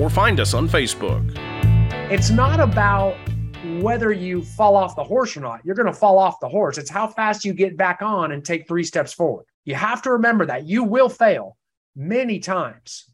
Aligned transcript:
or 0.00 0.10
find 0.10 0.40
us 0.40 0.54
on 0.54 0.68
Facebook. 0.68 1.24
It's 2.10 2.30
not 2.30 2.60
about 2.60 3.16
whether 3.80 4.12
you 4.12 4.42
fall 4.42 4.76
off 4.76 4.96
the 4.96 5.04
horse 5.04 5.36
or 5.36 5.40
not. 5.40 5.60
You're 5.64 5.74
going 5.74 5.92
to 5.92 5.92
fall 5.92 6.18
off 6.18 6.40
the 6.40 6.48
horse. 6.48 6.78
It's 6.78 6.90
how 6.90 7.08
fast 7.08 7.44
you 7.44 7.52
get 7.52 7.76
back 7.76 8.02
on 8.02 8.32
and 8.32 8.44
take 8.44 8.68
three 8.68 8.84
steps 8.84 9.12
forward. 9.12 9.44
You 9.64 9.74
have 9.74 10.02
to 10.02 10.12
remember 10.12 10.46
that 10.46 10.66
you 10.66 10.84
will 10.84 11.08
fail 11.08 11.56
many 11.96 12.38
times. 12.38 13.06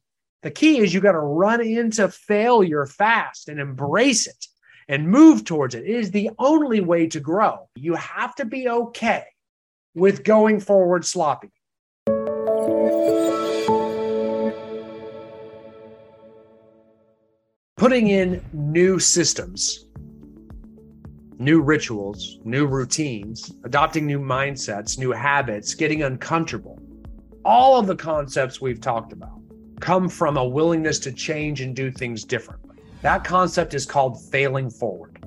The 0.43 0.51
key 0.51 0.79
is 0.79 0.93
you 0.93 1.01
got 1.01 1.13
to 1.13 1.21
run 1.21 1.61
into 1.61 2.09
failure 2.09 2.85
fast 2.87 3.49
and 3.49 3.61
embrace 3.61 4.27
it 4.27 4.47
and 4.89 5.09
move 5.09 5.45
towards 5.45 5.75
it. 5.75 5.85
It 5.85 5.97
is 5.97 6.11
the 6.11 6.30
only 6.39 6.80
way 6.80 7.07
to 7.09 7.21
grow. 7.21 7.69
You 7.77 7.95
have 7.95 8.35
to 8.37 8.45
be 8.45 8.69
okay 8.69 9.25
with 9.95 10.25
going 10.25 10.61
forward 10.61 11.05
sloppy. 11.05 11.53
Putting 17.83 18.11
in 18.11 18.41
new 18.53 18.97
systems, 18.97 19.87
new 21.41 21.61
rituals, 21.61 22.39
new 22.45 22.65
routines, 22.65 23.55
adopting 23.65 24.07
new 24.07 24.21
mindsets, 24.21 25.01
new 25.01 25.11
habits, 25.11 25.74
getting 25.74 26.05
uncomfortable. 26.05 26.80
All 27.45 27.80
of 27.80 27.89
the 27.89 27.97
concepts 27.97 28.61
we've 28.61 28.80
talked 28.80 29.13
about 29.13 29.41
come 29.80 30.09
from 30.09 30.37
a 30.37 30.45
willingness 30.45 31.01
to 31.01 31.11
change 31.11 31.61
and 31.61 31.74
do 31.74 31.91
things 31.91 32.23
differently. 32.23 32.77
That 33.01 33.24
concept 33.24 33.74
is 33.74 33.85
called 33.85 34.23
failing 34.30 34.71
forward. 34.71 35.19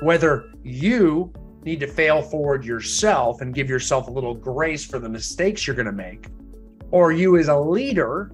Whether 0.00 0.54
you 0.62 1.30
need 1.62 1.80
to 1.80 1.86
fail 1.86 2.22
forward 2.22 2.64
yourself 2.64 3.42
and 3.42 3.54
give 3.54 3.68
yourself 3.68 4.08
a 4.08 4.10
little 4.10 4.34
grace 4.34 4.86
for 4.86 4.98
the 4.98 5.10
mistakes 5.10 5.66
you're 5.66 5.76
going 5.76 5.84
to 5.84 5.92
make, 5.92 6.28
or 6.90 7.12
you 7.12 7.36
as 7.36 7.48
a 7.48 7.58
leader 7.58 8.32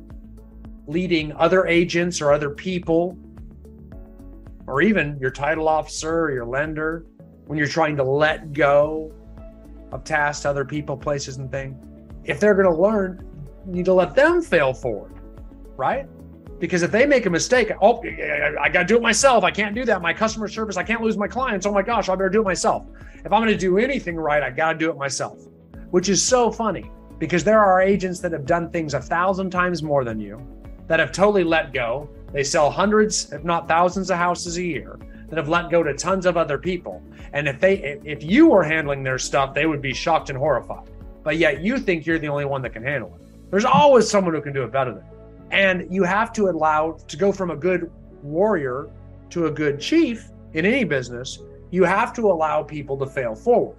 leading 0.86 1.32
other 1.32 1.66
agents 1.66 2.20
or 2.20 2.30
other 2.32 2.50
people 2.50 3.18
or 4.66 4.82
even 4.82 5.18
your 5.20 5.30
title 5.30 5.68
officer 5.68 6.24
or 6.24 6.32
your 6.32 6.46
lender 6.46 7.06
when 7.46 7.58
you're 7.58 7.68
trying 7.68 7.96
to 7.96 8.04
let 8.04 8.52
go 8.52 9.12
of 9.90 10.04
tasks 10.04 10.46
other 10.46 10.64
people, 10.64 10.96
places, 10.96 11.36
and 11.36 11.50
things. 11.50 11.76
If 12.24 12.40
they're 12.40 12.54
going 12.54 12.72
to 12.72 12.80
learn, 12.80 13.28
you 13.66 13.72
need 13.72 13.84
to 13.86 13.94
let 13.94 14.14
them 14.14 14.40
fail 14.40 14.72
forward, 14.72 15.14
right? 15.76 16.06
Because 16.58 16.82
if 16.82 16.92
they 16.92 17.06
make 17.06 17.26
a 17.26 17.30
mistake, 17.30 17.72
oh, 17.80 18.02
I 18.60 18.68
got 18.68 18.82
to 18.82 18.84
do 18.84 18.96
it 18.96 19.02
myself. 19.02 19.42
I 19.42 19.50
can't 19.50 19.74
do 19.74 19.84
that. 19.84 20.00
My 20.00 20.12
customer 20.14 20.46
service, 20.46 20.76
I 20.76 20.84
can't 20.84 21.02
lose 21.02 21.16
my 21.16 21.26
clients. 21.26 21.66
Oh 21.66 21.72
my 21.72 21.82
gosh, 21.82 22.08
I 22.08 22.14
better 22.14 22.28
do 22.28 22.40
it 22.40 22.44
myself. 22.44 22.86
If 23.24 23.32
I'm 23.32 23.42
going 23.42 23.52
to 23.52 23.58
do 23.58 23.78
anything 23.78 24.16
right, 24.16 24.42
I 24.42 24.50
got 24.50 24.74
to 24.74 24.78
do 24.78 24.90
it 24.90 24.96
myself, 24.96 25.44
which 25.90 26.08
is 26.08 26.22
so 26.22 26.50
funny 26.50 26.90
because 27.18 27.44
there 27.44 27.60
are 27.60 27.80
agents 27.80 28.20
that 28.20 28.32
have 28.32 28.46
done 28.46 28.70
things 28.70 28.94
a 28.94 29.00
thousand 29.00 29.50
times 29.50 29.82
more 29.82 30.04
than 30.04 30.20
you 30.20 30.40
that 30.86 31.00
have 31.00 31.12
totally 31.12 31.44
let 31.44 31.72
go 31.72 32.08
they 32.32 32.44
sell 32.44 32.70
hundreds, 32.70 33.32
if 33.32 33.44
not 33.44 33.68
thousands, 33.68 34.10
of 34.10 34.16
houses 34.16 34.56
a 34.56 34.62
year 34.62 34.98
that 35.28 35.36
have 35.36 35.48
let 35.48 35.70
go 35.70 35.82
to 35.82 35.94
tons 35.94 36.26
of 36.26 36.36
other 36.36 36.58
people. 36.58 37.02
And 37.32 37.48
if 37.48 37.60
they, 37.60 37.98
if 38.04 38.22
you 38.22 38.48
were 38.48 38.62
handling 38.62 39.02
their 39.02 39.18
stuff, 39.18 39.54
they 39.54 39.66
would 39.66 39.82
be 39.82 39.94
shocked 39.94 40.30
and 40.30 40.38
horrified. 40.38 40.88
But 41.22 41.38
yet 41.38 41.62
you 41.62 41.78
think 41.78 42.04
you're 42.04 42.18
the 42.18 42.28
only 42.28 42.44
one 42.44 42.62
that 42.62 42.72
can 42.72 42.82
handle 42.82 43.14
it. 43.14 43.50
There's 43.50 43.64
always 43.64 44.08
someone 44.08 44.34
who 44.34 44.40
can 44.40 44.52
do 44.52 44.64
it 44.64 44.72
better 44.72 44.92
than 44.94 45.04
you. 45.04 45.48
And 45.50 45.94
you 45.94 46.02
have 46.04 46.32
to 46.34 46.48
allow 46.48 46.98
to 47.06 47.16
go 47.16 47.32
from 47.32 47.50
a 47.50 47.56
good 47.56 47.90
warrior 48.22 48.88
to 49.30 49.46
a 49.46 49.50
good 49.50 49.80
chief 49.80 50.30
in 50.54 50.66
any 50.66 50.84
business. 50.84 51.38
You 51.70 51.84
have 51.84 52.12
to 52.14 52.30
allow 52.30 52.62
people 52.62 52.98
to 52.98 53.06
fail 53.06 53.34
forward. 53.34 53.76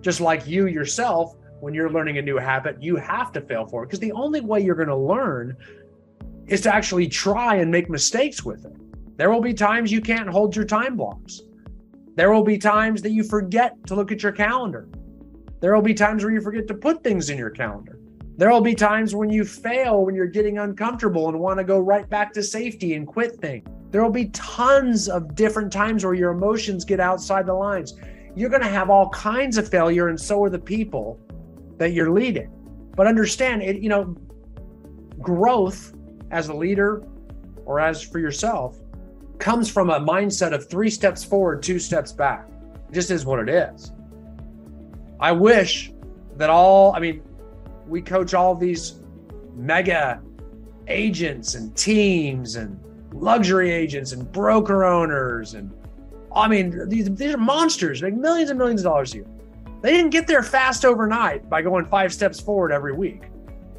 Just 0.00 0.20
like 0.20 0.46
you 0.46 0.66
yourself, 0.66 1.36
when 1.60 1.74
you're 1.74 1.90
learning 1.90 2.18
a 2.18 2.22
new 2.22 2.36
habit, 2.36 2.82
you 2.82 2.96
have 2.96 3.32
to 3.32 3.40
fail 3.40 3.66
forward 3.66 3.86
because 3.86 4.00
the 4.00 4.12
only 4.12 4.40
way 4.40 4.60
you're 4.60 4.76
going 4.76 4.88
to 4.88 4.96
learn 4.96 5.56
is 6.48 6.60
to 6.62 6.74
actually 6.74 7.06
try 7.06 7.56
and 7.56 7.70
make 7.70 7.88
mistakes 7.88 8.44
with 8.44 8.64
it. 8.64 8.76
There 9.16 9.30
will 9.30 9.40
be 9.40 9.54
times 9.54 9.92
you 9.92 10.00
can't 10.00 10.28
hold 10.28 10.56
your 10.56 10.64
time 10.64 10.96
blocks. 10.96 11.42
There 12.14 12.32
will 12.32 12.44
be 12.44 12.58
times 12.58 13.02
that 13.02 13.10
you 13.10 13.22
forget 13.22 13.74
to 13.86 13.94
look 13.94 14.10
at 14.10 14.22
your 14.22 14.32
calendar. 14.32 14.88
There 15.60 15.74
will 15.74 15.82
be 15.82 15.94
times 15.94 16.24
where 16.24 16.32
you 16.32 16.40
forget 16.40 16.66
to 16.68 16.74
put 16.74 17.02
things 17.04 17.30
in 17.30 17.38
your 17.38 17.50
calendar. 17.50 17.98
There 18.36 18.50
will 18.50 18.60
be 18.60 18.74
times 18.74 19.14
when 19.14 19.30
you 19.30 19.44
fail, 19.44 20.04
when 20.04 20.14
you're 20.14 20.26
getting 20.26 20.58
uncomfortable 20.58 21.28
and 21.28 21.38
want 21.40 21.58
to 21.58 21.64
go 21.64 21.80
right 21.80 22.08
back 22.08 22.32
to 22.34 22.42
safety 22.42 22.94
and 22.94 23.06
quit 23.06 23.36
things. 23.40 23.68
There 23.90 24.02
will 24.02 24.12
be 24.12 24.26
tons 24.26 25.08
of 25.08 25.34
different 25.34 25.72
times 25.72 26.04
where 26.04 26.14
your 26.14 26.30
emotions 26.30 26.84
get 26.84 27.00
outside 27.00 27.46
the 27.46 27.54
lines. 27.54 27.94
You're 28.36 28.50
going 28.50 28.62
to 28.62 28.68
have 28.68 28.90
all 28.90 29.08
kinds 29.10 29.58
of 29.58 29.68
failure, 29.68 30.08
and 30.08 30.20
so 30.20 30.42
are 30.44 30.50
the 30.50 30.58
people 30.58 31.18
that 31.78 31.92
you're 31.92 32.10
leading. 32.10 32.50
But 32.94 33.08
understand 33.08 33.62
it, 33.62 33.82
you 33.82 33.88
know, 33.88 34.14
growth 35.20 35.94
as 36.30 36.48
a 36.48 36.54
leader 36.54 37.02
or 37.64 37.80
as 37.80 38.02
for 38.02 38.18
yourself 38.18 38.78
comes 39.38 39.70
from 39.70 39.90
a 39.90 40.00
mindset 40.00 40.52
of 40.52 40.68
three 40.68 40.90
steps 40.90 41.24
forward, 41.24 41.62
two 41.62 41.78
steps 41.78 42.12
back. 42.12 42.48
It 42.88 42.94
just 42.94 43.10
is 43.10 43.24
what 43.24 43.38
it 43.38 43.48
is. 43.48 43.92
I 45.20 45.32
wish 45.32 45.92
that 46.36 46.50
all, 46.50 46.94
I 46.94 47.00
mean, 47.00 47.22
we 47.86 48.02
coach 48.02 48.34
all 48.34 48.54
these 48.54 49.00
mega 49.54 50.20
agents 50.86 51.54
and 51.54 51.76
teams 51.76 52.56
and 52.56 52.78
luxury 53.12 53.70
agents 53.70 54.12
and 54.12 54.30
broker 54.32 54.84
owners 54.84 55.54
and 55.54 55.72
I 56.34 56.46
mean 56.46 56.88
these 56.88 57.10
these 57.14 57.34
are 57.34 57.38
monsters 57.38 58.02
make 58.02 58.14
millions 58.14 58.50
and 58.50 58.58
millions 58.58 58.80
of 58.82 58.84
dollars 58.84 59.12
a 59.14 59.18
year. 59.18 59.26
They 59.82 59.92
didn't 59.92 60.10
get 60.10 60.26
there 60.26 60.42
fast 60.42 60.84
overnight 60.84 61.48
by 61.48 61.62
going 61.62 61.84
five 61.86 62.12
steps 62.12 62.40
forward 62.40 62.72
every 62.72 62.92
week. 62.92 63.24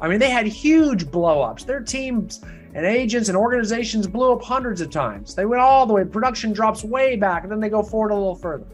I 0.00 0.08
mean, 0.08 0.18
they 0.18 0.30
had 0.30 0.46
huge 0.46 1.06
blowups. 1.06 1.66
Their 1.66 1.80
teams 1.80 2.42
and 2.74 2.86
agents 2.86 3.28
and 3.28 3.36
organizations 3.36 4.06
blew 4.06 4.32
up 4.32 4.42
hundreds 4.42 4.80
of 4.80 4.90
times. 4.90 5.34
They 5.34 5.44
went 5.44 5.60
all 5.60 5.86
the 5.86 5.92
way, 5.92 6.04
production 6.04 6.52
drops 6.52 6.84
way 6.84 7.16
back, 7.16 7.42
and 7.42 7.52
then 7.52 7.60
they 7.60 7.68
go 7.68 7.82
forward 7.82 8.10
a 8.10 8.14
little 8.14 8.34
further. 8.34 8.66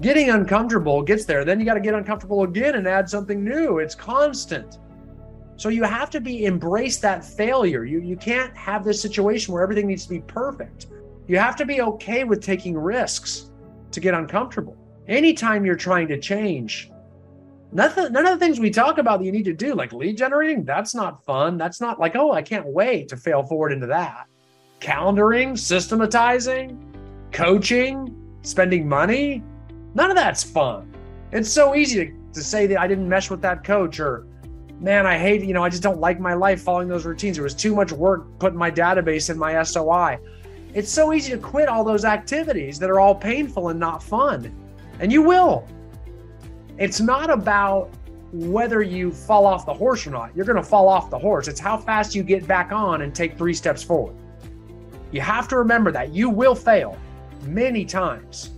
Getting 0.00 0.30
uncomfortable 0.30 1.02
gets 1.02 1.24
there. 1.24 1.44
Then 1.44 1.58
you 1.58 1.64
got 1.64 1.74
to 1.74 1.80
get 1.80 1.94
uncomfortable 1.94 2.42
again 2.42 2.74
and 2.74 2.86
add 2.86 3.08
something 3.08 3.42
new. 3.42 3.78
It's 3.78 3.94
constant. 3.94 4.78
So 5.56 5.70
you 5.70 5.84
have 5.84 6.10
to 6.10 6.20
be 6.20 6.44
embrace 6.44 6.98
that 6.98 7.24
failure. 7.24 7.84
You 7.86 8.00
you 8.00 8.16
can't 8.16 8.54
have 8.54 8.84
this 8.84 9.00
situation 9.00 9.54
where 9.54 9.62
everything 9.62 9.86
needs 9.86 10.02
to 10.04 10.10
be 10.10 10.20
perfect. 10.20 10.88
You 11.26 11.38
have 11.38 11.56
to 11.56 11.64
be 11.64 11.80
okay 11.80 12.24
with 12.24 12.42
taking 12.42 12.76
risks 12.76 13.50
to 13.90 14.00
get 14.00 14.12
uncomfortable. 14.12 14.76
Anytime 15.08 15.64
you're 15.64 15.76
trying 15.76 16.08
to 16.08 16.20
change, 16.20 16.90
Nothing, 17.72 18.12
none 18.12 18.26
of 18.26 18.38
the 18.38 18.44
things 18.44 18.60
we 18.60 18.70
talk 18.70 18.98
about 18.98 19.18
that 19.18 19.24
you 19.24 19.32
need 19.32 19.44
to 19.44 19.52
do, 19.52 19.74
like 19.74 19.92
lead 19.92 20.16
generating, 20.16 20.64
that's 20.64 20.94
not 20.94 21.24
fun. 21.24 21.58
That's 21.58 21.80
not 21.80 21.98
like, 21.98 22.16
oh, 22.16 22.32
I 22.32 22.42
can't 22.42 22.66
wait 22.66 23.08
to 23.08 23.16
fail 23.16 23.42
forward 23.42 23.72
into 23.72 23.86
that. 23.88 24.26
Calendaring, 24.80 25.58
systematizing, 25.58 26.78
coaching, 27.32 28.14
spending 28.42 28.88
money, 28.88 29.42
none 29.94 30.10
of 30.10 30.16
that's 30.16 30.42
fun. 30.42 30.94
It's 31.32 31.50
so 31.50 31.74
easy 31.74 32.06
to, 32.06 32.12
to 32.34 32.42
say 32.42 32.66
that 32.68 32.78
I 32.78 32.86
didn't 32.86 33.08
mesh 33.08 33.30
with 33.30 33.42
that 33.42 33.64
coach 33.64 33.98
or, 33.98 34.26
man, 34.80 35.06
I 35.06 35.18
hate, 35.18 35.42
you 35.42 35.52
know, 35.52 35.64
I 35.64 35.68
just 35.68 35.82
don't 35.82 35.98
like 35.98 36.20
my 36.20 36.34
life 36.34 36.62
following 36.62 36.88
those 36.88 37.04
routines. 37.04 37.36
It 37.36 37.42
was 37.42 37.54
too 37.54 37.74
much 37.74 37.90
work 37.90 38.26
putting 38.38 38.58
my 38.58 38.70
database 38.70 39.28
in 39.28 39.38
my 39.38 39.60
SOI. 39.62 40.18
It's 40.72 40.90
so 40.90 41.12
easy 41.12 41.32
to 41.32 41.38
quit 41.38 41.68
all 41.68 41.82
those 41.82 42.04
activities 42.04 42.78
that 42.78 42.90
are 42.90 43.00
all 43.00 43.14
painful 43.14 43.70
and 43.70 43.80
not 43.80 44.02
fun. 44.02 44.54
And 45.00 45.10
you 45.10 45.22
will. 45.22 45.66
It's 46.78 47.00
not 47.00 47.30
about 47.30 47.90
whether 48.32 48.82
you 48.82 49.12
fall 49.12 49.46
off 49.46 49.64
the 49.64 49.72
horse 49.72 50.06
or 50.06 50.10
not. 50.10 50.34
You're 50.36 50.44
going 50.44 50.56
to 50.56 50.62
fall 50.62 50.88
off 50.88 51.08
the 51.08 51.18
horse. 51.18 51.48
It's 51.48 51.60
how 51.60 51.78
fast 51.78 52.14
you 52.14 52.22
get 52.22 52.46
back 52.46 52.72
on 52.72 53.02
and 53.02 53.14
take 53.14 53.38
three 53.38 53.54
steps 53.54 53.82
forward. 53.82 54.14
You 55.10 55.20
have 55.22 55.48
to 55.48 55.56
remember 55.56 55.90
that 55.92 56.12
you 56.12 56.28
will 56.28 56.54
fail 56.54 56.98
many 57.44 57.84
times. 57.84 58.50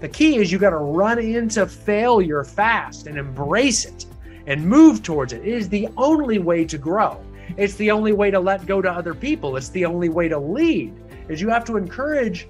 The 0.00 0.08
key 0.08 0.36
is 0.36 0.52
you 0.52 0.58
got 0.58 0.70
to 0.70 0.76
run 0.76 1.18
into 1.18 1.66
failure 1.66 2.44
fast 2.44 3.06
and 3.06 3.18
embrace 3.18 3.86
it 3.86 4.06
and 4.46 4.64
move 4.64 5.02
towards 5.02 5.32
it. 5.32 5.40
It 5.40 5.54
is 5.54 5.68
the 5.68 5.88
only 5.96 6.38
way 6.38 6.64
to 6.66 6.78
grow. 6.78 7.24
It's 7.56 7.74
the 7.74 7.90
only 7.90 8.12
way 8.12 8.30
to 8.30 8.38
let 8.38 8.66
go 8.66 8.82
to 8.82 8.90
other 8.90 9.14
people. 9.14 9.56
It's 9.56 9.70
the 9.70 9.84
only 9.84 10.10
way 10.10 10.28
to 10.28 10.38
lead. 10.38 10.92
Is 11.28 11.40
you 11.40 11.48
have 11.48 11.64
to 11.64 11.76
encourage 11.76 12.46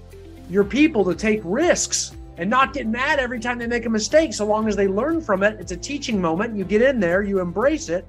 your 0.51 0.65
people 0.65 1.05
to 1.05 1.15
take 1.15 1.41
risks 1.45 2.13
and 2.37 2.51
not 2.51 2.73
get 2.73 2.87
mad 2.87 3.19
every 3.19 3.39
time 3.39 3.59
they 3.59 3.67
make 3.67 3.87
a 3.87 3.91
mistake 3.91 4.35
so 4.35 4.45
long 4.45 4.69
as 4.69 4.77
they 4.77 4.89
learn 4.89 5.21
from 5.21 5.43
it. 5.43 5.61
It's 5.61 5.73
a 5.73 5.77
teaching 5.77 6.21
moment. 6.21 6.57
You 6.57 6.65
get 6.65 6.83
in 6.83 6.99
there, 7.01 7.23
you 7.23 7.41
embrace 7.41 7.89
it. 7.89 8.09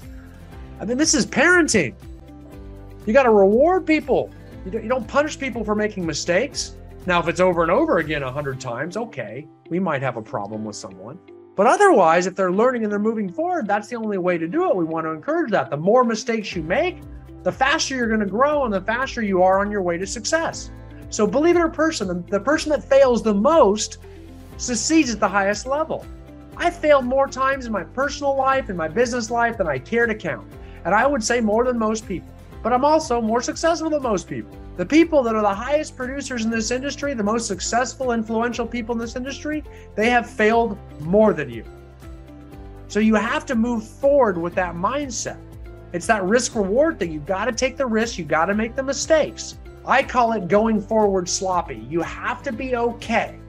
I 0.79 0.85
mean, 0.85 0.97
this 0.97 1.13
is 1.13 1.25
parenting. 1.25 1.95
You 3.05 3.13
got 3.13 3.23
to 3.23 3.31
reward 3.31 3.85
people 3.85 4.31
You 4.65 4.71
don't, 4.71 4.83
you 4.83 4.89
don't 4.89 5.07
punish 5.07 5.37
people 5.37 5.63
for 5.63 5.75
making 5.75 6.05
mistakes. 6.05 6.75
Now, 7.05 7.19
if 7.19 7.27
it's 7.27 7.39
over 7.39 7.61
and 7.61 7.71
over 7.71 7.99
again 7.99 8.23
a 8.23 8.31
hundred 8.31 8.59
times, 8.59 8.97
okay, 8.97 9.47
we 9.69 9.79
might 9.79 10.01
have 10.01 10.17
a 10.17 10.21
problem 10.21 10.65
with 10.65 10.75
someone. 10.75 11.19
But 11.55 11.67
otherwise, 11.67 12.25
if 12.25 12.35
they're 12.35 12.51
learning 12.51 12.83
and 12.83 12.91
they're 12.91 12.99
moving 12.99 13.31
forward, 13.31 13.67
that's 13.67 13.87
the 13.87 13.95
only 13.95 14.17
way 14.17 14.39
to 14.39 14.47
do 14.47 14.69
it. 14.69 14.75
We 14.75 14.85
want 14.85 15.05
to 15.05 15.11
encourage 15.11 15.51
that. 15.51 15.69
The 15.69 15.77
more 15.77 16.03
mistakes 16.03 16.55
you 16.55 16.63
make, 16.63 16.97
the 17.43 17.51
faster 17.51 17.95
you're 17.95 18.07
going 18.07 18.21
to 18.21 18.25
grow 18.25 18.65
and 18.65 18.73
the 18.73 18.81
faster 18.81 19.21
you 19.21 19.43
are 19.43 19.59
on 19.59 19.69
your 19.69 19.83
way 19.83 19.99
to 19.99 20.07
success. 20.07 20.71
So, 21.11 21.27
believe 21.27 21.55
it 21.55 21.59
or 21.59 21.69
person, 21.69 22.25
the 22.27 22.39
person 22.39 22.71
that 22.71 22.83
fails 22.83 23.21
the 23.21 23.35
most 23.35 23.99
succeeds 24.57 25.13
at 25.13 25.19
the 25.19 25.27
highest 25.27 25.65
level. 25.65 26.05
I 26.57 26.69
failed 26.69 27.05
more 27.05 27.27
times 27.27 27.65
in 27.65 27.71
my 27.71 27.83
personal 27.83 28.35
life 28.35 28.69
and 28.69 28.77
my 28.77 28.87
business 28.87 29.29
life 29.29 29.57
than 29.57 29.67
I 29.67 29.77
care 29.77 30.05
to 30.05 30.15
count. 30.15 30.47
And 30.85 30.95
I 30.95 31.05
would 31.05 31.23
say 31.23 31.41
more 31.41 31.65
than 31.65 31.77
most 31.77 32.07
people. 32.07 32.29
But 32.63 32.73
I'm 32.73 32.85
also 32.85 33.21
more 33.21 33.41
successful 33.41 33.89
than 33.89 34.01
most 34.01 34.27
people. 34.27 34.57
The 34.77 34.85
people 34.85 35.23
that 35.23 35.35
are 35.35 35.41
the 35.41 35.53
highest 35.53 35.95
producers 35.95 36.45
in 36.45 36.51
this 36.51 36.71
industry, 36.71 37.13
the 37.13 37.23
most 37.23 37.47
successful, 37.47 38.11
influential 38.11 38.65
people 38.65 38.93
in 38.93 38.99
this 38.99 39.15
industry, 39.15 39.63
they 39.95 40.09
have 40.09 40.29
failed 40.29 40.77
more 41.01 41.33
than 41.33 41.49
you. 41.49 41.63
So 42.87 42.99
you 42.99 43.15
have 43.15 43.45
to 43.47 43.55
move 43.55 43.85
forward 43.85 44.37
with 44.37 44.55
that 44.55 44.75
mindset. 44.75 45.39
It's 45.93 46.07
that 46.07 46.23
risk 46.23 46.55
reward 46.55 46.99
thing. 46.99 47.11
You've 47.11 47.25
got 47.25 47.45
to 47.45 47.51
take 47.51 47.77
the 47.77 47.85
risk, 47.85 48.17
you've 48.17 48.27
got 48.27 48.45
to 48.45 48.53
make 48.53 48.75
the 48.75 48.83
mistakes. 48.83 49.57
I 49.85 50.03
call 50.03 50.33
it 50.33 50.47
going 50.47 50.81
forward 50.81 51.29
sloppy. 51.29 51.85
You 51.89 52.01
have 52.01 52.41
to 52.43 52.51
be 52.51 52.75
okay 52.75 53.39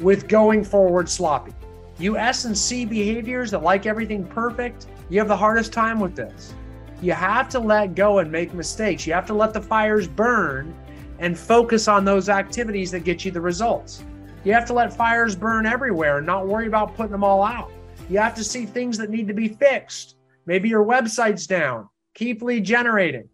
with 0.00 0.28
going 0.28 0.64
forward 0.64 1.08
sloppy. 1.08 1.52
You 1.98 2.16
S 2.16 2.44
and 2.44 2.56
C 2.56 2.84
behaviors 2.84 3.50
that 3.50 3.62
like 3.62 3.86
everything 3.86 4.26
perfect, 4.26 4.86
you 5.08 5.18
have 5.18 5.28
the 5.28 5.36
hardest 5.36 5.72
time 5.72 6.00
with 6.00 6.16
this. 6.16 6.54
You 7.00 7.12
have 7.12 7.48
to 7.50 7.58
let 7.58 7.94
go 7.94 8.18
and 8.18 8.30
make 8.30 8.54
mistakes. 8.54 9.06
You 9.06 9.12
have 9.12 9.26
to 9.26 9.34
let 9.34 9.52
the 9.52 9.60
fires 9.60 10.06
burn 10.06 10.74
and 11.18 11.38
focus 11.38 11.88
on 11.88 12.04
those 12.04 12.28
activities 12.28 12.90
that 12.92 13.04
get 13.04 13.24
you 13.24 13.30
the 13.30 13.40
results. 13.40 14.04
You 14.44 14.52
have 14.52 14.66
to 14.66 14.72
let 14.72 14.92
fires 14.92 15.36
burn 15.36 15.66
everywhere 15.66 16.18
and 16.18 16.26
not 16.26 16.46
worry 16.46 16.66
about 16.66 16.96
putting 16.96 17.12
them 17.12 17.24
all 17.24 17.44
out. 17.44 17.70
You 18.08 18.18
have 18.18 18.34
to 18.34 18.44
see 18.44 18.66
things 18.66 18.98
that 18.98 19.10
need 19.10 19.28
to 19.28 19.34
be 19.34 19.48
fixed. 19.48 20.16
Maybe 20.46 20.68
your 20.68 20.84
website's 20.84 21.46
down. 21.46 21.88
Keep 22.14 22.42
lead 22.42 22.64
generating. 22.64 23.28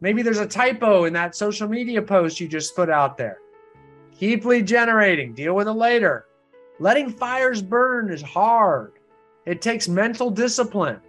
Maybe 0.00 0.22
there's 0.22 0.38
a 0.38 0.46
typo 0.46 1.04
in 1.04 1.12
that 1.12 1.34
social 1.34 1.68
media 1.68 2.00
post 2.00 2.40
you 2.40 2.48
just 2.48 2.74
put 2.74 2.88
out 2.88 3.18
there. 3.18 3.38
Keep 4.18 4.44
lead 4.44 4.66
generating. 4.66 5.32
Deal 5.32 5.54
with 5.54 5.68
it 5.68 5.72
later. 5.72 6.26
Letting 6.80 7.10
fires 7.10 7.62
burn 7.62 8.12
is 8.12 8.20
hard. 8.20 8.92
It 9.46 9.62
takes 9.62 9.88
mental 9.88 10.30
discipline. 10.30 11.00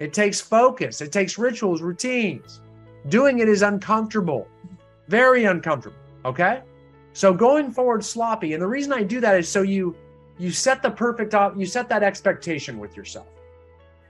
It 0.00 0.12
takes 0.12 0.40
focus, 0.40 1.00
it 1.00 1.10
takes 1.10 1.38
rituals, 1.38 1.82
routines. 1.82 2.60
Doing 3.08 3.40
it 3.40 3.48
is 3.48 3.62
uncomfortable, 3.62 4.46
very 5.08 5.44
uncomfortable. 5.44 5.96
Okay. 6.24 6.62
So 7.12 7.32
going 7.32 7.72
forward 7.72 8.04
sloppy. 8.04 8.52
And 8.52 8.62
the 8.62 8.66
reason 8.66 8.92
I 8.92 9.02
do 9.02 9.20
that 9.20 9.38
is 9.38 9.48
so 9.48 9.62
you 9.62 9.96
you 10.38 10.52
set 10.52 10.82
the 10.82 10.90
perfect 10.90 11.34
op, 11.34 11.56
you 11.56 11.66
set 11.66 11.88
that 11.88 12.04
expectation 12.04 12.78
with 12.78 12.96
yourself. 12.96 13.26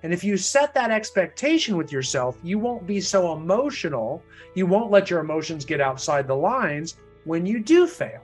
And 0.03 0.13
if 0.13 0.23
you 0.23 0.37
set 0.37 0.75
that 0.75 0.91
expectation 0.91 1.77
with 1.77 1.91
yourself, 1.91 2.39
you 2.43 2.59
won't 2.59 2.87
be 2.87 3.01
so 3.01 3.33
emotional. 3.33 4.23
You 4.55 4.67
won't 4.67 4.91
let 4.91 5.11
your 5.11 5.21
emotions 5.21 5.65
get 5.65 5.81
outside 5.81 6.27
the 6.27 6.37
lines 6.37 6.97
when 7.25 7.47
you 7.47 7.61
do 7.61 7.87
fail, 7.87 8.21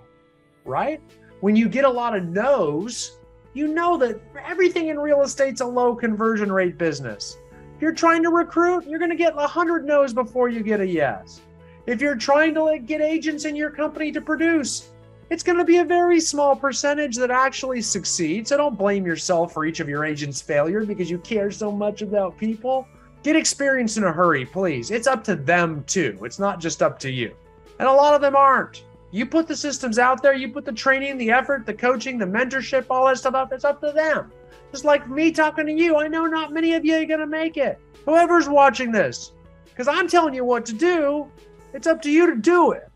right? 0.64 1.00
When 1.40 1.54
you 1.54 1.68
get 1.68 1.84
a 1.84 1.90
lot 1.90 2.16
of 2.16 2.24
no's, 2.24 3.18
you 3.52 3.68
know 3.68 3.96
that 3.98 4.20
everything 4.44 4.88
in 4.88 4.98
real 4.98 5.22
estate's 5.22 5.60
a 5.60 5.66
low 5.66 5.94
conversion 5.94 6.50
rate 6.50 6.78
business. 6.78 7.38
If 7.76 7.82
you're 7.82 7.92
trying 7.92 8.22
to 8.22 8.30
recruit, 8.30 8.86
you're 8.86 8.98
going 8.98 9.10
to 9.10 9.16
get 9.16 9.34
100 9.34 9.84
no's 9.84 10.12
before 10.12 10.48
you 10.48 10.62
get 10.62 10.80
a 10.80 10.86
yes. 10.86 11.40
If 11.86 12.00
you're 12.00 12.16
trying 12.16 12.54
to 12.54 12.78
get 12.78 13.00
agents 13.00 13.44
in 13.44 13.54
your 13.54 13.70
company 13.70 14.10
to 14.12 14.20
produce, 14.20 14.90
it's 15.30 15.42
going 15.42 15.58
to 15.58 15.64
be 15.64 15.78
a 15.78 15.84
very 15.84 16.20
small 16.20 16.54
percentage 16.54 17.16
that 17.16 17.30
actually 17.30 17.82
succeeds. 17.82 18.50
So 18.50 18.56
don't 18.56 18.78
blame 18.78 19.06
yourself 19.06 19.52
for 19.52 19.64
each 19.64 19.80
of 19.80 19.88
your 19.88 20.04
agents' 20.04 20.40
failure 20.40 20.84
because 20.84 21.10
you 21.10 21.18
care 21.18 21.50
so 21.50 21.70
much 21.72 22.02
about 22.02 22.38
people. 22.38 22.86
Get 23.22 23.36
experience 23.36 23.96
in 23.96 24.04
a 24.04 24.12
hurry, 24.12 24.44
please. 24.44 24.90
It's 24.90 25.06
up 25.06 25.24
to 25.24 25.34
them 25.34 25.82
too. 25.84 26.18
It's 26.22 26.38
not 26.38 26.60
just 26.60 26.82
up 26.82 26.98
to 27.00 27.10
you. 27.10 27.34
And 27.78 27.88
a 27.88 27.92
lot 27.92 28.14
of 28.14 28.20
them 28.20 28.36
aren't. 28.36 28.84
You 29.14 29.24
put 29.24 29.46
the 29.46 29.54
systems 29.54 30.00
out 30.00 30.24
there, 30.24 30.34
you 30.34 30.48
put 30.48 30.64
the 30.64 30.72
training, 30.72 31.18
the 31.18 31.30
effort, 31.30 31.66
the 31.66 31.72
coaching, 31.72 32.18
the 32.18 32.24
mentorship, 32.24 32.86
all 32.90 33.06
that 33.06 33.16
stuff 33.16 33.36
up. 33.36 33.52
It's 33.52 33.64
up 33.64 33.80
to 33.82 33.92
them. 33.92 34.32
Just 34.72 34.84
like 34.84 35.08
me 35.08 35.30
talking 35.30 35.66
to 35.66 35.72
you, 35.72 35.96
I 35.96 36.08
know 36.08 36.26
not 36.26 36.52
many 36.52 36.74
of 36.74 36.84
you 36.84 36.96
are 36.96 37.04
going 37.04 37.20
to 37.20 37.26
make 37.28 37.56
it. 37.56 37.78
Whoever's 38.06 38.48
watching 38.48 38.90
this, 38.90 39.30
because 39.66 39.86
I'm 39.86 40.08
telling 40.08 40.34
you 40.34 40.44
what 40.44 40.66
to 40.66 40.72
do, 40.72 41.30
it's 41.72 41.86
up 41.86 42.02
to 42.02 42.10
you 42.10 42.26
to 42.26 42.34
do 42.34 42.72
it. 42.72 42.90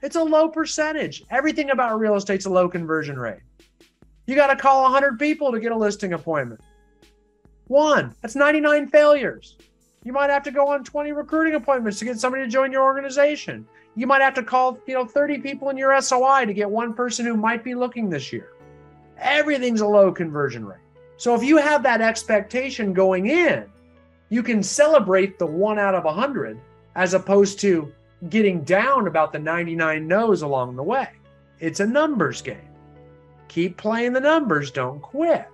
It's 0.00 0.16
a 0.16 0.22
low 0.22 0.48
percentage. 0.48 1.22
Everything 1.28 1.68
about 1.68 2.00
real 2.00 2.16
estate's 2.16 2.46
a 2.46 2.50
low 2.50 2.66
conversion 2.66 3.18
rate. 3.18 3.40
You 4.26 4.36
got 4.36 4.46
to 4.46 4.56
call 4.56 4.84
100 4.84 5.18
people 5.18 5.52
to 5.52 5.60
get 5.60 5.70
a 5.70 5.76
listing 5.76 6.14
appointment. 6.14 6.62
One, 7.66 8.14
that's 8.22 8.36
99 8.36 8.88
failures. 8.88 9.58
You 10.02 10.14
might 10.14 10.30
have 10.30 10.44
to 10.44 10.50
go 10.50 10.68
on 10.68 10.82
20 10.82 11.12
recruiting 11.12 11.56
appointments 11.56 11.98
to 11.98 12.06
get 12.06 12.18
somebody 12.18 12.44
to 12.44 12.48
join 12.48 12.72
your 12.72 12.84
organization. 12.84 13.66
You 13.96 14.06
might 14.06 14.20
have 14.20 14.34
to 14.34 14.42
call, 14.42 14.78
you 14.86 14.94
know, 14.94 15.06
30 15.06 15.38
people 15.38 15.70
in 15.70 15.76
your 15.78 15.98
SOI 16.00 16.44
to 16.44 16.52
get 16.52 16.70
one 16.70 16.92
person 16.92 17.24
who 17.24 17.36
might 17.36 17.64
be 17.64 17.74
looking 17.74 18.10
this 18.10 18.32
year. 18.32 18.52
Everything's 19.18 19.80
a 19.80 19.86
low 19.86 20.12
conversion 20.12 20.66
rate. 20.66 20.78
So 21.16 21.34
if 21.34 21.42
you 21.42 21.56
have 21.56 21.82
that 21.82 22.02
expectation 22.02 22.92
going 22.92 23.26
in, 23.26 23.64
you 24.28 24.42
can 24.42 24.62
celebrate 24.62 25.38
the 25.38 25.46
one 25.46 25.78
out 25.78 25.94
of 25.94 26.04
a 26.04 26.08
100 26.08 26.60
as 26.94 27.14
opposed 27.14 27.58
to 27.60 27.90
getting 28.28 28.62
down 28.64 29.06
about 29.06 29.32
the 29.32 29.38
99 29.38 30.06
no's 30.06 30.42
along 30.42 30.76
the 30.76 30.82
way. 30.82 31.08
It's 31.58 31.80
a 31.80 31.86
numbers 31.86 32.42
game. 32.42 32.68
Keep 33.48 33.78
playing 33.78 34.12
the 34.12 34.20
numbers, 34.20 34.70
don't 34.70 35.00
quit. 35.00 35.48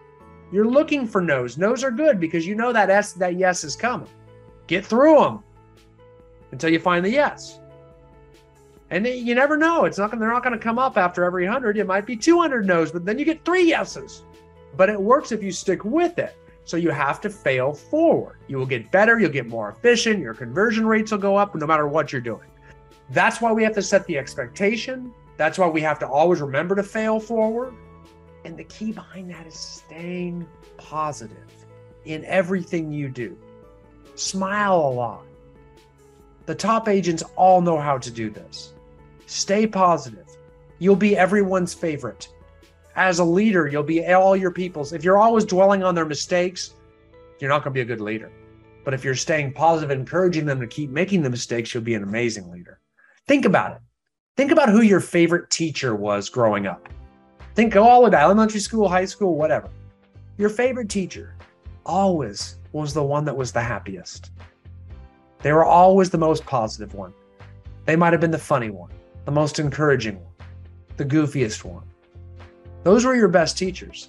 You're 0.51 0.67
looking 0.67 1.07
for 1.07 1.21
no's. 1.21 1.57
No's 1.57 1.85
are 1.85 1.91
good 1.91 2.19
because 2.19 2.47
you 2.47 2.55
know 2.55 2.73
that 2.73 2.91
S 2.91 3.13
that 3.15 3.37
yes 3.37 3.63
is 3.63 3.77
coming. 3.77 4.09
Get 4.67 4.85
through 4.85 5.21
them 5.21 5.45
until 6.51 6.71
you 6.71 6.81
find 6.81 7.05
the 7.05 7.11
yes. 7.11 7.61
And 8.93 9.05
you 9.05 9.35
never 9.35 9.57
know. 9.57 9.87
It's 9.87 9.99
not 9.99 10.17
they're 10.17 10.31
not 10.31 10.45
going 10.45 10.57
to 10.57 10.63
come 10.63 10.79
up 10.79 10.97
after 10.97 11.25
every 11.25 11.45
100. 11.45 11.77
It 11.77 11.87
might 11.89 12.07
be 12.07 12.17
200 12.17 12.65
no's, 12.65 12.93
but 12.93 13.05
then 13.05 13.19
you 13.19 13.25
get 13.25 13.45
3 13.45 13.65
yeses 13.65 14.23
but 14.77 14.89
it 14.89 15.01
works 15.01 15.33
if 15.33 15.43
you 15.43 15.53
stick 15.53 15.85
with 15.85 16.19
it. 16.19 16.37
So 16.65 16.77
you 16.77 16.91
have 16.91 17.21
to 17.23 17.31
fail 17.31 17.73
forward. 17.73 18.39
You 18.47 18.57
will 18.57 18.67
get 18.67 18.91
better, 18.93 19.19
you'll 19.19 19.31
get 19.31 19.49
more 19.49 19.71
efficient, 19.71 20.21
your 20.21 20.35
conversion 20.35 20.87
rates 20.87 21.11
will 21.11 21.19
go 21.19 21.37
up 21.37 21.55
no 21.55 21.67
matter 21.67 21.89
what 21.89 22.13
you're 22.13 22.21
doing. 22.21 22.49
That's 23.11 23.41
why 23.41 23.53
we 23.53 23.65
have 23.65 23.75
to 23.75 23.83
set 23.83 24.07
the 24.07 24.17
expectation. 24.17 25.13
That's 25.37 25.59
why 25.59 25.67
we 25.67 25.81
have 25.81 25.99
to 25.99 26.09
always 26.09 26.41
remember 26.41 26.77
to 26.77 26.83
fail 26.83 27.19
forward. 27.19 27.75
And 28.45 28.57
the 28.57 28.65
key 28.65 28.93
behind 28.93 29.31
that 29.31 29.47
is 29.47 29.55
staying 29.55 30.47
positive 30.77 31.37
in 32.05 32.25
everything 32.25 32.93
you 32.93 33.09
do. 33.09 33.37
Smile 34.15 34.77
a 34.77 34.93
lot. 34.93 35.25
The 36.47 36.55
top 36.55 36.89
agents 36.89 37.23
all 37.37 37.61
know 37.61 37.79
how 37.79 37.99
to 37.99 38.11
do 38.11 38.31
this. 38.31 38.75
Stay 39.33 39.67
positive. 39.67 40.27
You'll 40.79 40.97
be 40.97 41.17
everyone's 41.17 41.75
favorite 41.75 42.29
as 42.97 43.19
a 43.19 43.25
leader, 43.25 43.67
you'll 43.67 43.83
be 43.83 44.05
all 44.13 44.37
your 44.37 44.51
people's. 44.51 44.93
If 44.93 45.05
you're 45.05 45.19
always 45.19 45.45
dwelling 45.45 45.83
on 45.83 45.95
their 45.95 46.05
mistakes, 46.05 46.75
you're 47.41 47.51
not 47.51 47.65
going 47.65 47.73
to 47.73 47.79
be 47.79 47.81
a 47.81 47.85
good 47.85 48.01
leader. 48.01 48.31
But 48.85 48.95
if 48.95 49.05
you're 49.05 49.15
staying 49.15 49.55
positive, 49.55 49.91
encouraging 49.91 50.45
them 50.45 50.61
to 50.61 50.67
keep 50.67 50.91
making 50.91 51.23
the 51.23 51.31
mistakes, 51.31 51.73
you'll 51.73 51.85
be 51.85 51.95
an 51.95 52.03
amazing 52.03 52.51
leader. 52.51 52.81
Think 53.27 53.45
about 53.45 53.73
it. 53.73 53.79
Think 54.37 54.51
about 54.51 54.69
who 54.69 54.83
your 54.83 55.01
favorite 55.01 55.51
teacher 55.51 55.95
was 55.95 56.29
growing 56.29 56.67
up. 56.67 56.89
Think 57.55 57.77
all 57.77 58.03
the 58.03 58.11
way 58.11 58.17
elementary 58.17 58.61
school, 58.61 58.89
high 58.89 59.05
school, 59.05 59.37
whatever. 59.37 59.71
Your 60.39 60.49
favorite 60.49 60.89
teacher 60.89 61.37
always 61.87 62.59
was 62.73 62.95
the 62.95 63.03
one 63.03 63.25
that 63.27 63.37
was 63.37 63.53
the 63.53 63.61
happiest. 63.61 64.31
They 65.41 65.53
were 65.53 65.65
always 65.65 66.11
the 66.11 66.19
most 66.19 66.45
positive 66.45 66.95
one. 66.95 67.13
They 67.85 67.97
might 67.97 68.13
have 68.13 68.21
been 68.21 68.31
the 68.31 68.39
funny 68.39 68.71
one, 68.71 68.91
the 69.25 69.31
most 69.31 69.59
encouraging 69.59 70.17
one, 70.17 70.49
the 70.97 71.05
goofiest 71.05 71.65
one. 71.65 71.85
Those 72.83 73.05
were 73.05 73.15
your 73.15 73.29
best 73.29 73.57
teachers. 73.57 74.09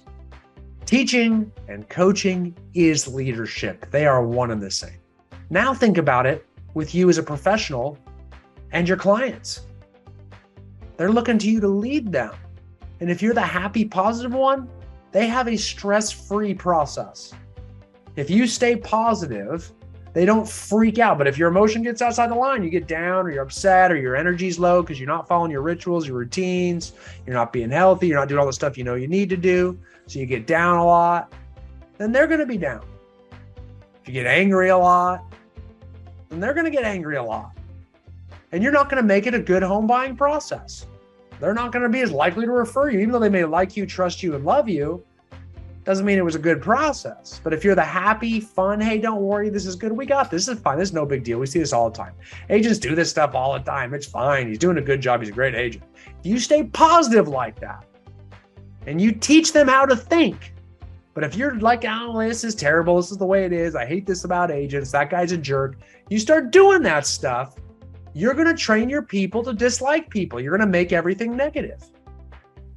Teaching 0.86 1.50
and 1.68 1.88
coaching 1.88 2.54
is 2.74 3.08
leadership, 3.08 3.90
they 3.90 4.06
are 4.06 4.26
one 4.26 4.50
and 4.50 4.60
the 4.60 4.70
same. 4.70 4.98
Now, 5.50 5.72
think 5.72 5.98
about 5.98 6.26
it 6.26 6.46
with 6.74 6.94
you 6.94 7.08
as 7.08 7.18
a 7.18 7.22
professional 7.22 7.98
and 8.72 8.88
your 8.88 8.96
clients. 8.96 9.66
They're 10.96 11.12
looking 11.12 11.38
to 11.38 11.50
you 11.50 11.60
to 11.60 11.68
lead 11.68 12.12
them. 12.12 12.34
And 13.00 13.10
if 13.10 13.22
you're 13.22 13.34
the 13.34 13.40
happy, 13.40 13.84
positive 13.84 14.34
one, 14.34 14.68
they 15.12 15.26
have 15.26 15.48
a 15.48 15.56
stress 15.56 16.10
free 16.10 16.54
process. 16.54 17.32
If 18.16 18.30
you 18.30 18.46
stay 18.46 18.76
positive 18.76 19.72
they 20.14 20.24
don't 20.24 20.48
freak 20.48 20.98
out. 21.00 21.18
But 21.18 21.26
if 21.26 21.36
your 21.36 21.48
emotion 21.48 21.82
gets 21.82 22.00
outside 22.00 22.30
the 22.30 22.36
line, 22.36 22.62
you 22.62 22.70
get 22.70 22.86
down 22.86 23.26
or 23.26 23.30
you're 23.30 23.42
upset 23.42 23.90
or 23.90 23.96
your 23.96 24.16
energy's 24.16 24.58
low 24.58 24.80
because 24.80 24.98
you're 24.98 25.08
not 25.08 25.28
following 25.28 25.50
your 25.50 25.60
rituals, 25.60 26.06
your 26.06 26.16
routines, 26.16 26.92
you're 27.26 27.34
not 27.34 27.52
being 27.52 27.68
healthy, 27.68 28.06
you're 28.06 28.18
not 28.18 28.28
doing 28.28 28.38
all 28.38 28.46
the 28.46 28.52
stuff 28.52 28.78
you 28.78 28.84
know 28.84 28.94
you 28.94 29.08
need 29.08 29.28
to 29.28 29.36
do. 29.36 29.78
So 30.06 30.20
you 30.20 30.26
get 30.26 30.46
down 30.46 30.78
a 30.78 30.84
lot, 30.84 31.32
then 31.98 32.12
they're 32.12 32.28
going 32.28 32.40
to 32.40 32.46
be 32.46 32.56
down. 32.56 32.84
If 34.00 34.08
you 34.08 34.14
get 34.14 34.26
angry 34.26 34.68
a 34.68 34.78
lot, 34.78 35.24
then 36.28 36.38
they're 36.38 36.54
going 36.54 36.66
to 36.66 36.70
get 36.70 36.84
angry 36.84 37.16
a 37.16 37.22
lot. 37.22 37.50
And 38.52 38.62
you're 38.62 38.72
not 38.72 38.88
going 38.88 39.02
to 39.02 39.06
make 39.06 39.26
it 39.26 39.34
a 39.34 39.40
good 39.40 39.64
home 39.64 39.88
buying 39.88 40.16
process. 40.16 40.86
They're 41.40 41.54
not 41.54 41.72
going 41.72 41.82
to 41.82 41.88
be 41.88 42.02
as 42.02 42.12
likely 42.12 42.46
to 42.46 42.52
refer 42.52 42.88
you, 42.88 43.00
even 43.00 43.10
though 43.10 43.18
they 43.18 43.28
may 43.28 43.44
like 43.44 43.76
you, 43.76 43.84
trust 43.84 44.22
you, 44.22 44.36
and 44.36 44.44
love 44.44 44.68
you. 44.68 45.04
Doesn't 45.84 46.06
mean 46.06 46.16
it 46.16 46.24
was 46.24 46.34
a 46.34 46.38
good 46.38 46.62
process. 46.62 47.40
But 47.44 47.52
if 47.52 47.62
you're 47.62 47.74
the 47.74 47.84
happy, 47.84 48.40
fun, 48.40 48.80
hey, 48.80 48.98
don't 48.98 49.20
worry, 49.20 49.50
this 49.50 49.66
is 49.66 49.76
good. 49.76 49.92
We 49.92 50.06
got 50.06 50.30
this. 50.30 50.46
This 50.46 50.56
is 50.56 50.62
fine. 50.62 50.78
This 50.78 50.88
is 50.88 50.94
no 50.94 51.04
big 51.04 51.24
deal. 51.24 51.38
We 51.38 51.46
see 51.46 51.58
this 51.58 51.74
all 51.74 51.90
the 51.90 51.96
time. 51.96 52.14
Agents 52.48 52.78
do 52.78 52.94
this 52.94 53.10
stuff 53.10 53.34
all 53.34 53.52
the 53.52 53.58
time. 53.58 53.92
It's 53.92 54.06
fine. 54.06 54.48
He's 54.48 54.58
doing 54.58 54.78
a 54.78 54.82
good 54.82 55.02
job. 55.02 55.20
He's 55.20 55.28
a 55.28 55.32
great 55.32 55.54
agent. 55.54 55.84
If 56.06 56.24
you 56.24 56.38
stay 56.38 56.64
positive 56.64 57.28
like 57.28 57.60
that 57.60 57.84
and 58.86 58.98
you 58.98 59.12
teach 59.12 59.52
them 59.52 59.68
how 59.68 59.84
to 59.84 59.94
think. 59.94 60.54
But 61.12 61.22
if 61.22 61.36
you're 61.36 61.54
like, 61.60 61.84
oh, 61.86 62.18
this 62.18 62.44
is 62.44 62.54
terrible. 62.54 62.96
This 62.96 63.10
is 63.10 63.18
the 63.18 63.26
way 63.26 63.44
it 63.44 63.52
is. 63.52 63.76
I 63.76 63.84
hate 63.84 64.06
this 64.06 64.24
about 64.24 64.50
agents. 64.50 64.90
That 64.90 65.10
guy's 65.10 65.32
a 65.32 65.36
jerk. 65.36 65.76
You 66.08 66.18
start 66.18 66.50
doing 66.50 66.82
that 66.82 67.06
stuff. 67.06 67.56
You're 68.14 68.34
going 68.34 68.48
to 68.48 68.54
train 68.54 68.88
your 68.88 69.02
people 69.02 69.42
to 69.42 69.52
dislike 69.52 70.08
people. 70.08 70.40
You're 70.40 70.56
going 70.56 70.66
to 70.66 70.72
make 70.72 70.92
everything 70.92 71.36
negative. 71.36 71.84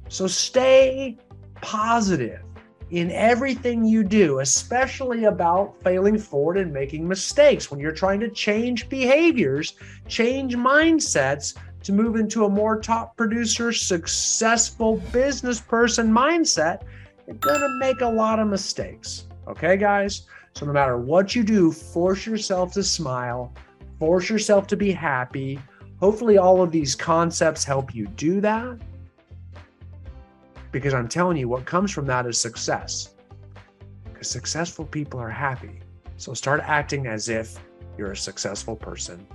So 0.08 0.26
stay 0.26 1.16
positive 1.60 2.42
in 2.90 3.10
everything 3.10 3.84
you 3.84 4.02
do, 4.02 4.40
especially 4.40 5.24
about 5.24 5.74
failing 5.82 6.18
forward 6.18 6.56
and 6.56 6.72
making 6.72 7.06
mistakes. 7.06 7.70
When 7.70 7.80
you're 7.80 7.92
trying 7.92 8.20
to 8.20 8.30
change 8.30 8.88
behaviors, 8.88 9.74
change 10.08 10.56
mindsets 10.56 11.54
to 11.82 11.92
move 11.92 12.16
into 12.16 12.44
a 12.44 12.48
more 12.48 12.80
top 12.80 13.16
producer, 13.16 13.72
successful 13.72 15.02
business 15.12 15.60
person 15.60 16.10
mindset, 16.10 16.82
you're 17.26 17.36
going 17.36 17.60
to 17.60 17.78
make 17.78 18.00
a 18.00 18.08
lot 18.08 18.38
of 18.38 18.48
mistakes. 18.48 19.26
Okay, 19.46 19.76
guys? 19.76 20.22
So, 20.54 20.66
no 20.66 20.72
matter 20.72 20.96
what 20.96 21.36
you 21.36 21.44
do, 21.44 21.70
force 21.70 22.26
yourself 22.26 22.72
to 22.72 22.82
smile, 22.82 23.52
force 23.98 24.28
yourself 24.30 24.66
to 24.68 24.76
be 24.76 24.90
happy. 24.90 25.60
Hopefully, 26.00 26.38
all 26.38 26.62
of 26.62 26.72
these 26.72 26.94
concepts 26.94 27.64
help 27.64 27.94
you 27.94 28.06
do 28.08 28.40
that 28.40 28.78
because 30.72 30.94
I'm 30.94 31.08
telling 31.08 31.36
you, 31.36 31.48
what 31.48 31.64
comes 31.64 31.90
from 31.90 32.06
that 32.06 32.26
is 32.26 32.40
success. 32.40 33.14
Because 34.04 34.28
successful 34.28 34.84
people 34.84 35.20
are 35.20 35.30
happy. 35.30 35.80
So 36.16 36.34
start 36.34 36.60
acting 36.64 37.06
as 37.06 37.28
if 37.28 37.58
you're 37.96 38.12
a 38.12 38.16
successful 38.16 38.76
person 38.76 39.26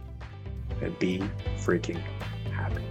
and 0.82 0.98
be 1.00 1.24
freaking 1.58 2.02
happy. 2.52 2.84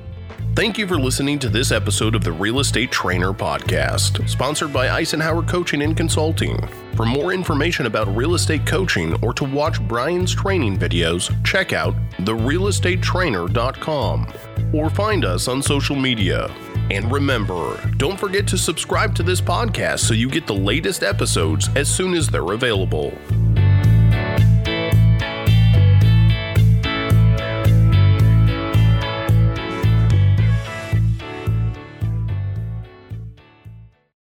Thank 0.54 0.76
you 0.76 0.86
for 0.86 0.98
listening 0.98 1.38
to 1.38 1.48
this 1.48 1.72
episode 1.72 2.14
of 2.14 2.24
the 2.24 2.32
Real 2.32 2.60
Estate 2.60 2.90
Trainer 2.90 3.32
Podcast, 3.32 4.28
sponsored 4.28 4.70
by 4.70 5.02
Icenhower 5.02 5.48
Coaching 5.48 5.80
and 5.80 5.96
Consulting. 5.96 6.58
For 6.94 7.06
more 7.06 7.32
information 7.32 7.86
about 7.86 8.14
real 8.14 8.34
estate 8.34 8.66
coaching 8.66 9.14
or 9.24 9.32
to 9.32 9.44
watch 9.44 9.80
Brian's 9.88 10.34
training 10.34 10.78
videos, 10.78 11.32
check 11.42 11.72
out 11.72 11.94
therealestatetrainer.com 12.18 14.26
or 14.74 14.90
find 14.90 15.24
us 15.24 15.48
on 15.48 15.62
social 15.62 15.96
media. 15.96 16.54
And 16.90 17.10
remember, 17.10 17.80
don't 17.96 18.18
forget 18.18 18.46
to 18.48 18.58
subscribe 18.58 19.14
to 19.14 19.22
this 19.22 19.40
podcast 19.40 20.00
so 20.00 20.14
you 20.14 20.28
get 20.28 20.46
the 20.46 20.54
latest 20.54 21.02
episodes 21.02 21.68
as 21.76 21.88
soon 21.88 22.14
as 22.14 22.28
they're 22.28 22.52
available. 22.52 23.16